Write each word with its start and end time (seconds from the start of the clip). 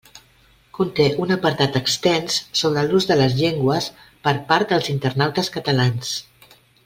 Conté 0.77 1.03
un 1.25 1.33
apartat 1.35 1.75
extens 1.79 2.39
sobre 2.61 2.85
l'ús 2.87 3.07
de 3.11 3.17
les 3.21 3.37
llengües 3.43 3.91
per 4.29 4.35
part 4.49 4.75
dels 4.75 4.91
internautes 4.95 5.55
catalans. 5.59 6.15